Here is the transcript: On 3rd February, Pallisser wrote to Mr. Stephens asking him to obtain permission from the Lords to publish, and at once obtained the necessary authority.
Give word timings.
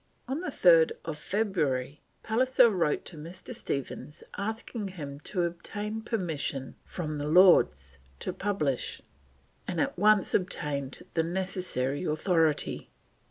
On 0.27 0.41
3rd 0.41 0.93
February, 1.15 2.01
Pallisser 2.23 2.71
wrote 2.71 3.05
to 3.05 3.17
Mr. 3.17 3.53
Stephens 3.53 4.23
asking 4.35 4.87
him 4.87 5.19
to 5.19 5.43
obtain 5.43 6.01
permission 6.01 6.73
from 6.85 7.17
the 7.17 7.27
Lords 7.27 7.99
to 8.17 8.33
publish, 8.33 9.03
and 9.67 9.79
at 9.79 9.99
once 9.99 10.33
obtained 10.33 11.03
the 11.13 11.21
necessary 11.21 12.03
authority. 12.03 12.89